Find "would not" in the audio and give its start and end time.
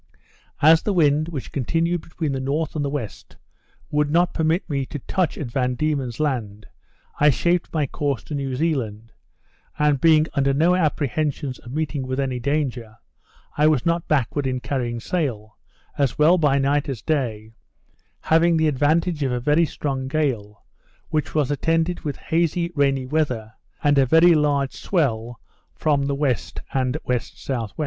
3.91-4.33